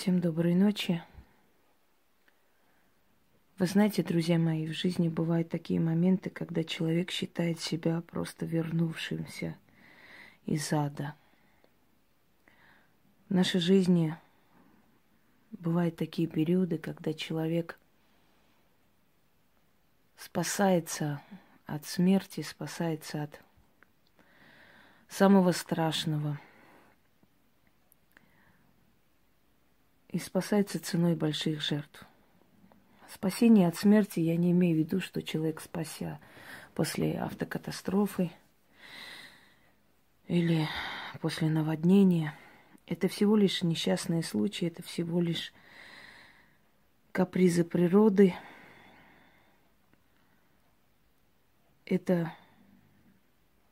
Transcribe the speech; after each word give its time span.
Всем 0.00 0.18
доброй 0.18 0.54
ночи. 0.54 1.02
Вы 3.58 3.66
знаете, 3.66 4.02
друзья 4.02 4.38
мои, 4.38 4.66
в 4.66 4.72
жизни 4.72 5.10
бывают 5.10 5.50
такие 5.50 5.78
моменты, 5.78 6.30
когда 6.30 6.64
человек 6.64 7.10
считает 7.10 7.60
себя 7.60 8.00
просто 8.00 8.46
вернувшимся 8.46 9.58
из 10.46 10.72
ада. 10.72 11.14
В 13.28 13.34
нашей 13.34 13.60
жизни 13.60 14.16
бывают 15.50 15.96
такие 15.96 16.26
периоды, 16.26 16.78
когда 16.78 17.12
человек 17.12 17.78
спасается 20.16 21.20
от 21.66 21.84
смерти, 21.84 22.40
спасается 22.40 23.24
от 23.24 23.38
самого 25.10 25.52
страшного– 25.52 26.40
и 30.10 30.18
спасается 30.18 30.80
ценой 30.80 31.14
больших 31.14 31.62
жертв. 31.62 32.04
Спасение 33.08 33.68
от 33.68 33.76
смерти 33.76 34.20
я 34.20 34.36
не 34.36 34.50
имею 34.50 34.76
в 34.76 34.78
виду, 34.80 35.00
что 35.00 35.22
человек 35.22 35.60
спася 35.60 36.20
после 36.74 37.18
автокатастрофы 37.18 38.30
или 40.26 40.68
после 41.20 41.48
наводнения. 41.48 42.36
Это 42.86 43.08
всего 43.08 43.36
лишь 43.36 43.62
несчастные 43.62 44.22
случаи, 44.22 44.66
это 44.66 44.82
всего 44.82 45.20
лишь 45.20 45.52
капризы 47.12 47.64
природы. 47.64 48.34
Это 51.84 52.32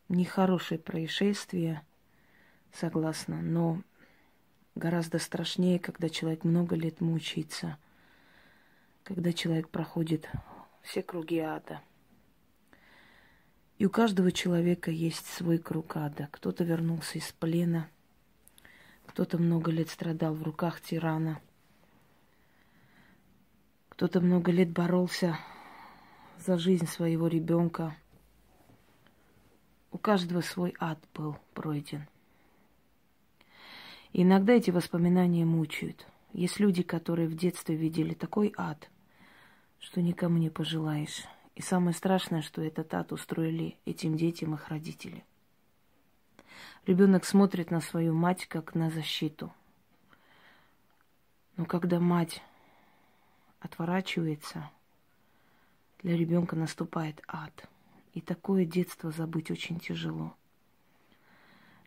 нехорошее 0.09 0.79
происшествие, 0.80 1.82
согласна, 2.73 3.41
но 3.41 3.82
Гораздо 4.78 5.18
страшнее, 5.18 5.80
когда 5.80 6.09
человек 6.09 6.45
много 6.45 6.77
лет 6.77 7.00
мучается, 7.00 7.79
когда 9.02 9.32
человек 9.32 9.71
проходит 9.71 10.30
все 10.82 11.02
круги 11.02 11.40
ада. 11.40 11.80
И 13.79 13.87
у 13.87 13.90
каждого 13.90 14.30
человека 14.30 14.93
есть 14.93 15.26
свой 15.26 15.59
круг 15.59 15.96
ада. 15.96 16.29
Кто-то 16.30 16.62
вернулся 16.62 17.18
из 17.18 17.32
плена, 17.32 17.88
кто-то 19.06 19.37
много 19.38 19.73
лет 19.73 19.90
страдал 19.90 20.32
в 20.34 20.45
руках 20.45 20.80
тирана, 20.80 21.40
кто-то 23.88 24.21
много 24.21 24.52
лет 24.52 24.71
боролся 24.71 25.37
за 26.38 26.56
жизнь 26.56 26.87
своего 26.87 27.26
ребенка. 27.26 27.96
У 29.90 29.99
каждого 29.99 30.40
свой 30.40 30.73
ад 30.79 31.01
был 31.15 31.37
пройден– 31.52 32.06
иногда 34.12 34.54
эти 34.54 34.70
воспоминания 34.70 35.45
мучают. 35.45 36.06
Есть 36.32 36.60
люди, 36.60 36.82
которые 36.82 37.28
в 37.28 37.37
детстве 37.37 37.74
видели 37.74 38.15
такой 38.15 38.52
ад, 38.56 38.90
что 39.78 40.00
никому 40.02 40.38
не 40.38 40.50
пожелаешь. 40.50 41.24
И 41.54 41.62
самое 41.62 41.95
страшное, 41.95 42.42
что 42.42 42.62
этот 42.62 42.95
ад 42.95 43.12
устроили 43.12 43.76
этим 43.84 44.16
детям 44.16 44.54
их 44.54 44.68
родители. 44.68 45.24
Ребенок 46.87 47.24
смотрит 47.24 47.70
на 47.70 47.80
свою 47.80 48.15
мать 48.15 48.46
как 48.46 48.74
на 48.74 48.90
защиту. 48.90 49.52
Но 51.56 51.65
когда 51.65 51.98
мать 51.98 52.43
отворачивается, 53.60 54.70
для 56.02 56.16
ребенка 56.16 56.54
наступает 56.54 57.20
ад. 57.26 57.68
И 58.15 58.20
такое 58.20 58.65
детство 58.65 59.10
забыть 59.10 59.50
очень 59.50 59.80
тяжело. 59.80 60.34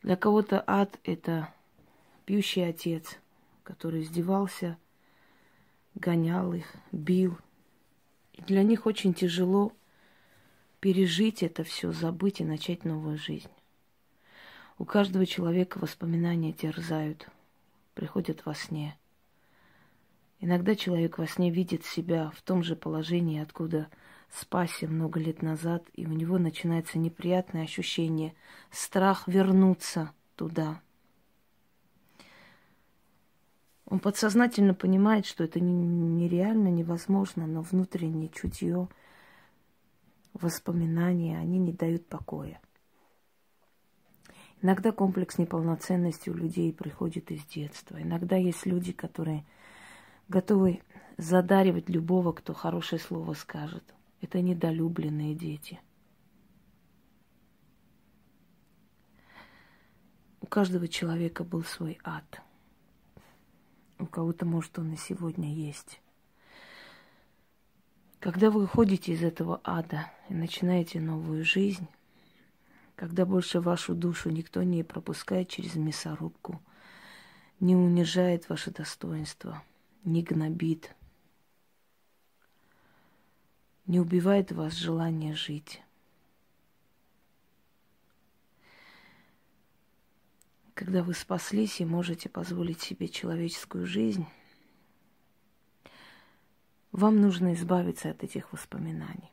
Для 0.03 0.15
кого-то 0.15 0.63
ад 0.67 0.99
это 1.03 1.53
пьющий 2.31 2.65
отец, 2.65 3.19
который 3.61 4.03
издевался, 4.03 4.77
гонял 5.95 6.53
их, 6.53 6.65
бил. 6.93 7.37
И 8.31 8.41
для 8.43 8.63
них 8.63 8.85
очень 8.85 9.13
тяжело 9.13 9.73
пережить 10.79 11.43
это 11.43 11.65
все, 11.65 11.91
забыть 11.91 12.39
и 12.39 12.45
начать 12.45 12.85
новую 12.85 13.17
жизнь. 13.17 13.51
У 14.77 14.85
каждого 14.85 15.25
человека 15.25 15.77
воспоминания 15.77 16.53
терзают, 16.53 17.27
приходят 17.95 18.45
во 18.45 18.55
сне. 18.55 18.97
Иногда 20.39 20.73
человек 20.75 21.17
во 21.17 21.27
сне 21.27 21.51
видит 21.51 21.83
себя 21.83 22.31
в 22.33 22.41
том 22.43 22.63
же 22.63 22.77
положении, 22.77 23.41
откуда 23.41 23.89
спасся 24.29 24.87
много 24.87 25.19
лет 25.19 25.41
назад, 25.41 25.83
и 25.95 26.05
у 26.05 26.13
него 26.13 26.37
начинается 26.37 26.97
неприятное 26.97 27.63
ощущение, 27.63 28.33
страх 28.71 29.27
вернуться 29.27 30.13
туда, 30.37 30.79
он 33.91 33.99
подсознательно 33.99 34.73
понимает, 34.73 35.25
что 35.25 35.43
это 35.43 35.59
нереально, 35.59 36.69
невозможно, 36.69 37.45
но 37.45 37.61
внутреннее 37.61 38.29
чутье, 38.29 38.87
воспоминания, 40.31 41.37
они 41.37 41.59
не 41.59 41.73
дают 41.73 42.07
покоя. 42.07 42.61
Иногда 44.61 44.93
комплекс 44.93 45.37
неполноценности 45.37 46.29
у 46.29 46.33
людей 46.33 46.71
приходит 46.71 47.31
из 47.31 47.43
детства. 47.43 48.01
Иногда 48.01 48.37
есть 48.37 48.65
люди, 48.65 48.93
которые 48.93 49.45
готовы 50.29 50.81
задаривать 51.17 51.89
любого, 51.89 52.31
кто 52.31 52.53
хорошее 52.53 53.01
слово 53.01 53.33
скажет. 53.33 53.83
Это 54.21 54.39
недолюбленные 54.39 55.35
дети. 55.35 55.81
У 60.39 60.45
каждого 60.45 60.87
человека 60.87 61.43
был 61.43 61.65
свой 61.65 61.99
ад– 62.05 62.41
у 64.01 64.07
кого-то, 64.07 64.45
может, 64.45 64.77
он 64.79 64.93
и 64.93 64.97
сегодня 64.97 65.53
есть. 65.53 66.01
Когда 68.19 68.51
вы 68.51 68.63
уходите 68.65 69.13
из 69.13 69.23
этого 69.23 69.61
ада 69.63 70.11
и 70.29 70.33
начинаете 70.33 70.99
новую 70.99 71.43
жизнь, 71.43 71.87
когда 72.95 73.25
больше 73.25 73.59
вашу 73.59 73.95
душу 73.95 74.29
никто 74.29 74.61
не 74.63 74.83
пропускает 74.83 75.49
через 75.49 75.75
мясорубку, 75.75 76.61
не 77.59 77.75
унижает 77.75 78.47
ваше 78.49 78.71
достоинство, 78.71 79.63
не 80.03 80.21
гнобит, 80.21 80.95
не 83.87 83.99
убивает 83.99 84.51
вас 84.51 84.73
желание 84.73 85.33
жить. 85.33 85.81
Когда 90.81 91.03
вы 91.03 91.13
спаслись 91.13 91.79
и 91.79 91.85
можете 91.85 92.27
позволить 92.27 92.81
себе 92.81 93.07
человеческую 93.07 93.85
жизнь, 93.85 94.25
вам 96.91 97.21
нужно 97.21 97.53
избавиться 97.53 98.09
от 98.09 98.23
этих 98.23 98.51
воспоминаний. 98.51 99.31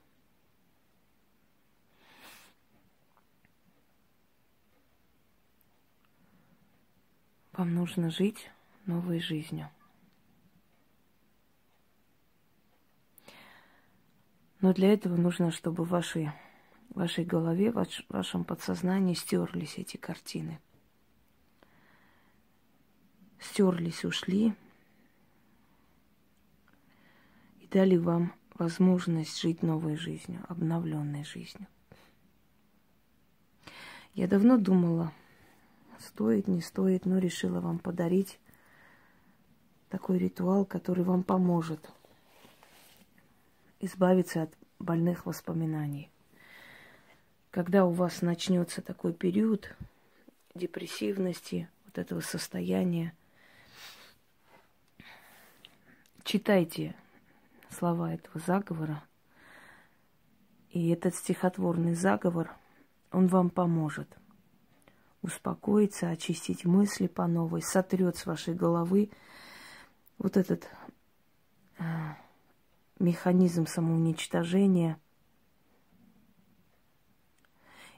Вам 7.53 7.75
нужно 7.75 8.11
жить 8.11 8.51
новой 8.85 9.19
жизнью. 9.19 9.71
Но 14.61 14.75
для 14.75 14.93
этого 14.93 15.17
нужно, 15.17 15.51
чтобы 15.51 15.85
в 15.85 15.89
вашей, 15.89 16.31
вашей 16.91 17.25
голове, 17.25 17.73
в 17.73 17.87
вашем 18.11 18.45
подсознании 18.45 19.15
стерлись 19.15 19.79
эти 19.79 19.97
картины– 19.97 20.61
стерлись, 23.41 24.05
ушли 24.05 24.55
и 27.61 27.67
дали 27.67 27.97
вам 27.97 28.33
возможность 28.55 29.41
жить 29.41 29.63
новой 29.63 29.97
жизнью, 29.97 30.45
обновленной 30.49 31.25
жизнью. 31.25 31.67
Я 34.15 34.27
давно 34.27 34.57
думала, 34.59 35.13
стоит, 35.99 36.49
не 36.49 36.61
стоит, 36.61 37.07
но 37.07 37.19
решила 37.19 37.61
вам 37.61 37.79
подарить 37.79 38.41
такой 39.89 40.19
ритуал, 40.19 40.65
который 40.65 41.05
вам 41.05 41.23
поможет 41.23 41.91
избавиться 43.81 44.43
от 44.43 44.55
больных 44.79 45.27
воспоминаний. 45.27 46.11
Когда 47.51 47.87
у 47.87 47.93
вас 47.93 48.23
начнется 48.23 48.83
такой 48.83 49.13
период 49.13 49.75
депрессивности, 50.55 51.69
вот 51.85 51.99
этого 51.99 52.21
состояния, 52.21 53.15
читайте 56.29 56.95
слова 57.71 58.13
этого 58.13 58.39
заговора. 58.39 59.03
И 60.69 60.91
этот 60.91 61.15
стихотворный 61.15 61.95
заговор, 61.95 62.55
он 63.11 63.29
вам 63.29 63.49
поможет 63.49 64.15
успокоиться, 65.23 66.11
очистить 66.11 66.67
мысли 66.67 67.07
по 67.07 67.27
новой, 67.27 67.63
сотрет 67.63 68.19
с 68.19 68.27
вашей 68.27 68.53
головы 68.53 69.11
вот 70.19 70.37
этот 70.37 70.69
э, 71.79 71.85
механизм 72.99 73.67
самоуничтожения 73.67 75.01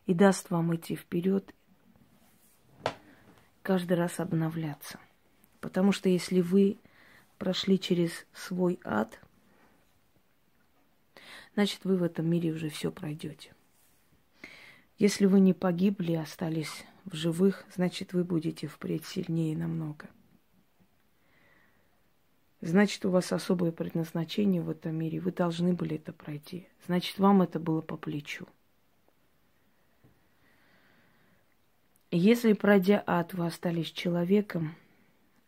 и 0.06 0.15
даст 0.15 0.50
вам 0.50 0.73
идти 0.76 0.94
вперед, 0.94 1.53
каждый 3.62 3.94
раз 3.94 4.21
обновляться. 4.21 5.00
Потому 5.61 5.91
что 5.91 6.09
если 6.09 6.41
вы 6.41 6.79
прошли 7.41 7.81
через 7.81 8.27
свой 8.35 8.79
ад, 8.85 9.19
значит, 11.55 11.81
вы 11.85 11.97
в 11.97 12.03
этом 12.03 12.29
мире 12.29 12.53
уже 12.53 12.69
все 12.69 12.93
пройдете. 12.93 13.55
Если 14.99 15.25
вы 15.25 15.41
не 15.41 15.55
погибли, 15.55 16.13
остались 16.13 16.85
в 17.07 17.15
живых, 17.17 17.65
значит, 17.75 18.13
вы 18.13 18.25
будете 18.25 18.67
впредь 18.67 19.07
сильнее 19.07 19.57
намного. 19.57 20.11
Значит, 22.61 23.07
у 23.07 23.11
вас 23.11 23.33
особое 23.33 23.73
предназначение 23.73 24.61
в 24.61 24.69
этом 24.69 24.95
мире. 24.95 25.19
Вы 25.19 25.33
должны 25.33 25.73
были 25.73 25.97
это 25.97 26.13
пройти. 26.13 26.69
Значит, 26.87 27.19
вам 27.19 27.41
это 27.41 27.59
было 27.59 27.81
по 27.81 27.97
плечу. 27.97 28.47
Если, 32.11 32.53
пройдя 32.53 33.03
ад, 33.07 33.33
вы 33.33 33.47
остались 33.47 33.91
человеком, 33.91 34.75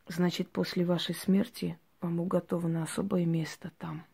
значит, 0.09 0.49
после 0.49 0.87
вашей 0.87 1.15
смерти 1.15 1.79
вам 2.03 2.21
уготовано 2.21 2.83
особое 2.83 3.25
место 3.25 3.73
там. 3.79 4.05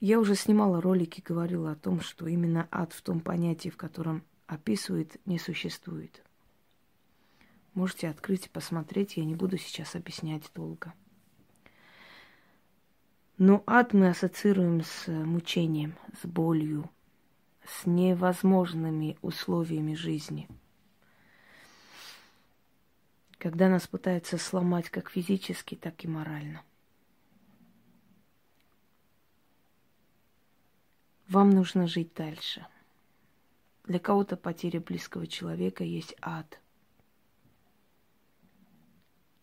Я 0.00 0.18
уже 0.18 0.34
снимала 0.34 0.80
ролики, 0.80 1.22
говорила 1.22 1.72
о 1.72 1.76
том, 1.76 2.00
что 2.00 2.26
именно 2.26 2.68
ад 2.70 2.92
в 2.92 3.02
том 3.02 3.20
понятии, 3.20 3.68
в 3.68 3.76
котором 3.76 4.22
описывает, 4.46 5.20
не 5.26 5.38
существует. 5.38 6.22
Можете 7.72 8.08
открыть 8.08 8.46
и 8.46 8.50
посмотреть, 8.50 9.16
я 9.16 9.24
не 9.24 9.34
буду 9.34 9.56
сейчас 9.56 9.94
объяснять 9.94 10.50
долго. 10.54 10.92
Но 13.38 13.64
ад 13.66 13.94
мы 13.94 14.10
ассоциируем 14.10 14.82
с 14.82 15.08
мучением, 15.08 15.94
с 16.22 16.26
болью, 16.26 16.90
с 17.64 17.86
невозможными 17.86 19.16
условиями 19.22 19.94
жизни. 19.94 20.48
Когда 23.44 23.68
нас 23.68 23.86
пытаются 23.86 24.38
сломать 24.38 24.88
как 24.88 25.10
физически, 25.10 25.74
так 25.74 26.02
и 26.02 26.08
морально. 26.08 26.62
Вам 31.28 31.50
нужно 31.50 31.86
жить 31.86 32.14
дальше. 32.14 32.66
Для 33.84 33.98
кого-то 33.98 34.38
потеря 34.38 34.80
близкого 34.80 35.26
человека 35.26 35.84
есть 35.84 36.16
ад. 36.22 36.58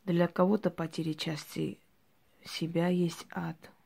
Для 0.05 0.27
кого-то 0.27 0.71
потеря 0.71 1.13
части 1.13 1.77
себя 2.43 2.87
есть 2.87 3.27
ад– 3.29 3.57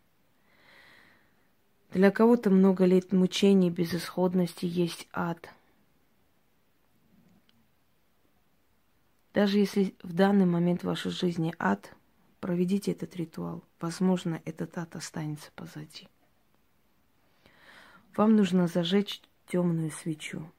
для 1.92 2.12
кого-то 2.12 2.50
много 2.50 2.84
лет 2.84 3.14
мучений, 3.14 3.70
безысходности 3.70 4.66
есть 4.66 5.08
ад. 5.14 5.50
Даже 9.36 9.58
если 9.58 9.94
в 10.02 10.14
данный 10.14 10.46
момент 10.46 10.82
в 10.82 10.86
вашей 10.86 11.12
жизни 11.12 11.54
ад, 11.60 11.94
проведите 12.40 12.94
этот 12.94 13.18
ритуал. 13.18 13.66
Возможно, 13.82 14.42
этот 14.46 14.78
ад 14.78 14.96
останется 14.96 15.52
позади. 15.58 16.08
Вам 18.16 18.38
нужно 18.38 18.68
зажечь 18.68 19.22
темную 19.48 19.92
свечу. 19.92 20.50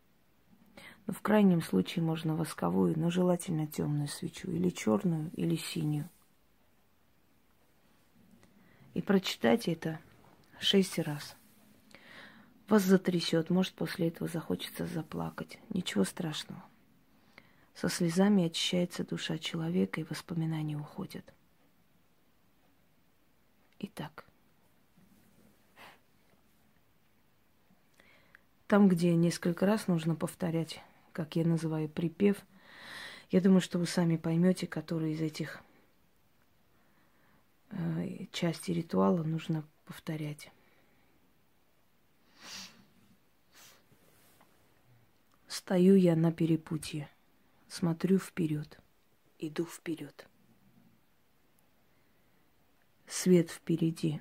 Но 1.07 1.15
в 1.15 1.23
крайнем 1.23 1.63
случае 1.63 2.05
можно 2.05 2.37
восковую, 2.37 2.99
но 2.99 3.09
желательно 3.09 3.67
темную 3.67 4.09
свечу, 4.09 4.51
или 4.51 4.69
черную, 4.69 5.31
или 5.37 5.57
синюю. 5.57 6.11
И 8.93 9.01
прочитайте 9.01 9.73
это 9.73 10.01
шесть 10.61 10.99
раз. 10.99 11.35
Вас 12.69 12.83
затрясет, 12.83 13.49
может, 13.49 13.73
после 13.73 14.09
этого 14.09 14.29
захочется 14.29 14.87
заплакать. 14.87 15.59
Ничего 15.71 16.05
страшного. 16.05 16.63
Со 17.77 17.91
слезами 17.91 18.47
очищается 18.47 19.05
душа 19.05 19.37
человека, 19.37 20.01
и 20.01 20.05
воспоминания 20.05 20.79
уходят. 20.79 21.35
Итак, 23.79 24.25
там, 28.67 28.89
где 28.89 29.15
несколько 29.15 29.67
раз 29.67 29.89
нужно 29.89 30.15
повторять, 30.15 30.83
как 31.13 31.37
я 31.37 31.45
называю, 31.45 31.91
припев, 31.91 32.39
я 33.31 33.43
думаю, 33.43 33.61
что 33.61 33.79
вы 33.79 33.87
сами 33.87 34.17
поймете, 34.17 34.67
который 34.67 35.13
из 35.13 35.21
этих 35.21 35.61
э, 37.73 38.25
частей 38.33 38.75
ритуала 38.75 39.23
нужно 39.23 39.63
повторять. 39.85 40.51
Стою 45.47 45.95
я 45.97 46.17
на 46.17 46.33
перепутье, 46.33 47.11
смотрю 47.69 48.19
вперед, 48.19 48.81
иду 49.39 49.65
вперед. 49.65 50.27
Свет 53.07 53.51
впереди, 53.51 54.21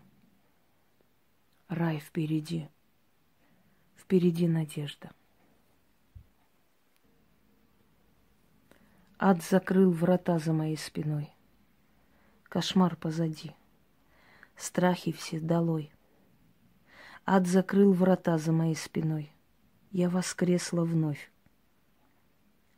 рай 1.68 2.00
впереди, 2.00 2.70
впереди 3.96 4.48
надежда. 4.48 5.12
Ад 9.18 9.42
закрыл 9.42 9.92
врата 9.92 10.40
за 10.40 10.54
моей 10.54 10.78
спиной. 10.78 11.32
Кошмар 12.44 12.96
позади— 12.96 13.56
страхи 14.56 15.12
все 15.12 15.40
долой. 15.40 15.92
Ад 17.26 17.48
закрыл 17.48 17.94
врата 17.94 18.38
за 18.38 18.52
моей 18.52 18.76
спиной. 18.76 19.32
Я 19.92 20.10
воскресла 20.10 20.84
вновь. 20.84 21.32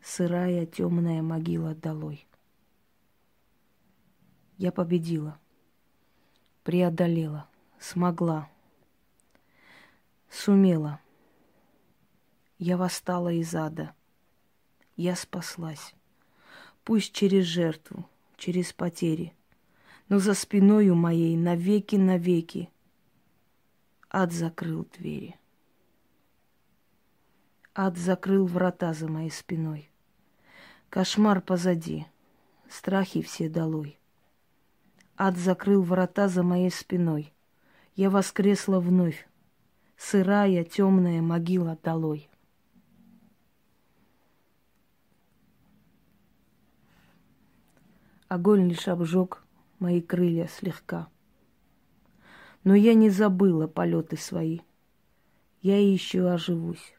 Сырая 0.09 0.65
темная 0.65 1.21
могила 1.21 1.75
долой. 1.75 2.25
Я 4.57 4.71
победила, 4.71 5.38
преодолела, 6.63 7.50
смогла, 7.77 8.50
сумела. 10.30 11.01
Я 12.57 12.77
восстала 12.77 13.33
из 13.33 13.54
ада. 13.54 13.94
Я 14.95 15.18
спаслась. 15.18 15.94
Пусть 16.86 17.12
через 17.12 17.44
жертву, 17.44 18.09
через 18.38 18.71
потери, 18.71 19.36
но 20.07 20.19
за 20.19 20.36
спиною 20.36 20.95
моей 20.95 21.36
навеки-навеки 21.36 22.69
ад 24.09 24.31
закрыл 24.31 24.88
двери. 24.98 25.36
Ад 27.75 27.98
закрыл 27.98 28.48
врата 28.48 28.94
за 28.94 29.09
моей 29.09 29.31
спиной. 29.31 29.92
Кошмар 30.89 31.41
позади, 31.41 32.07
страхи 32.69 33.21
все 33.21 33.49
долой. 33.49 33.99
Ад 35.17 35.35
закрыл 35.35 35.81
врата 35.83 36.29
за 36.29 36.44
моей 36.44 36.71
спиной. 36.71 37.33
Я 37.95 38.09
воскресла 38.09 38.79
вновь, 38.79 39.27
сырая 39.97 40.63
темная 40.63 41.21
могила 41.21 41.77
долой. 41.83 42.29
Огонь 48.29 48.69
лишь 48.69 48.87
обжег 48.87 49.44
мои 49.79 50.01
крылья 50.01 50.47
слегка. 50.47 51.09
Но 52.63 52.75
я 52.75 52.94
не 52.94 53.09
забыла 53.09 53.67
полеты 53.67 54.15
свои. 54.15 54.59
Я 55.61 55.79
еще 55.81 56.29
оживусь. 56.29 56.94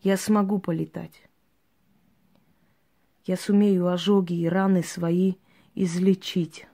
Я 0.00 0.16
смогу 0.16 0.58
полетать. 0.58 1.29
Я 3.30 3.36
сумею 3.36 3.86
ожоги 3.86 4.32
и 4.32 4.48
раны 4.48 4.82
свои 4.82 5.34
излечить, 5.76 6.66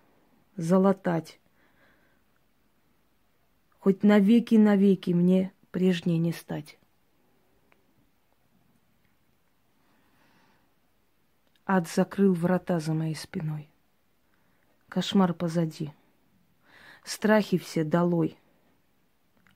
залатать. 0.57 1.39
Хоть 3.79 4.03
навеки-навеки 4.03 5.11
мне 5.11 5.53
прежней 5.71 6.17
не 6.17 6.33
стать. 6.33 6.79
Ад 11.67 11.89
закрыл 11.89 12.33
врата 12.33 12.81
за 12.81 12.95
моей 12.95 13.17
спиной. 13.17 13.69
Кошмар 14.89 15.35
позади. 15.35 15.93
Страхи 17.05 17.59
все 17.59 17.85
долой. 17.85 18.39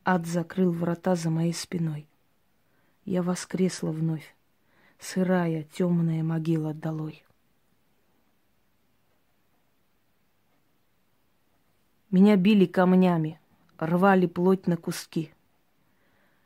Ад 0.05 0.27
закрыл 0.27 0.71
врата 0.71 1.17
за 1.17 1.31
моей 1.31 1.55
спиной. 1.55 2.07
Я 3.07 3.23
воскресла 3.23 3.91
вновь. 3.91 4.35
Сырая, 5.01 5.63
темная 5.63 6.23
могила 6.23 6.75
долой. 6.75 7.25
Меня 12.11 12.37
били 12.37 12.67
камнями, 12.67 13.41
рвали 13.79 14.27
плоть 14.27 14.67
на 14.67 14.77
куски, 14.77 15.33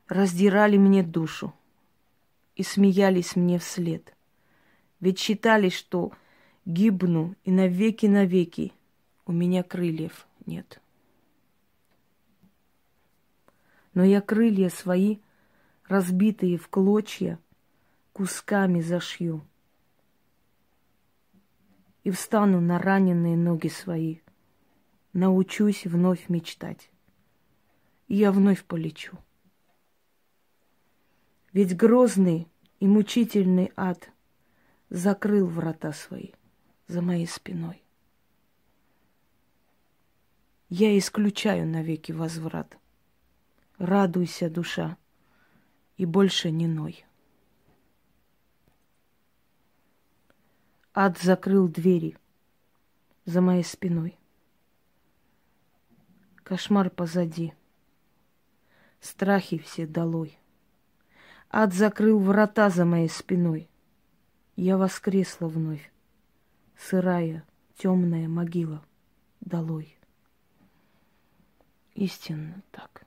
раздирали 0.06 0.76
мне 0.76 1.02
душу 1.02 1.52
и 2.54 2.62
смеялись 2.62 3.34
мне 3.34 3.58
вслед. 3.58 4.14
Ведь 5.00 5.18
считали, 5.18 5.68
что 5.68 6.12
гибну 6.64 7.34
и 7.42 7.50
навеки-навеки 7.50 8.72
у 9.26 9.32
меня 9.32 9.64
крыльев 9.64 10.28
нет. 10.46 10.80
Но 13.94 14.04
я 14.04 14.20
крылья 14.20 14.68
свои, 14.68 15.18
разбитые 15.88 16.56
в 16.56 16.68
клочья, 16.68 17.38
кусками 18.14 18.80
зашью. 18.80 19.44
И 22.04 22.10
встану 22.10 22.60
на 22.60 22.78
раненые 22.78 23.36
ноги 23.36 23.68
свои, 23.68 24.20
научусь 25.12 25.84
вновь 25.84 26.28
мечтать. 26.28 26.90
И 28.06 28.14
я 28.14 28.30
вновь 28.30 28.64
полечу. 28.64 29.18
Ведь 31.52 31.76
грозный 31.76 32.48
и 32.78 32.86
мучительный 32.86 33.72
ад 33.76 34.10
закрыл 34.90 35.46
врата 35.46 35.92
свои 35.92 36.32
за 36.86 37.02
моей 37.02 37.26
спиной. 37.26 37.82
Я 40.68 40.96
исключаю 40.96 41.66
навеки 41.66 42.12
возврат. 42.12 42.78
Радуйся, 43.78 44.48
душа, 44.48 44.96
и 45.96 46.04
больше 46.04 46.50
не 46.52 46.68
ной. 46.68 47.04
Ад 50.96 51.18
закрыл 51.18 51.66
двери 51.66 52.16
за 53.24 53.40
моей 53.40 53.64
спиной. 53.64 54.16
Кошмар 56.44 56.88
позади. 56.88 57.52
Страхи 59.00 59.58
все 59.58 59.88
долой. 59.88 60.38
Ад 61.50 61.74
закрыл 61.74 62.20
врата 62.20 62.70
за 62.70 62.84
моей 62.84 63.08
спиной. 63.08 63.68
Я 64.54 64.78
воскресла 64.78 65.48
вновь. 65.48 65.92
Сырая, 66.78 67.44
темная 67.76 68.28
могила 68.28 68.84
долой. 69.40 69.98
Истинно 71.94 72.62
так. 72.70 73.04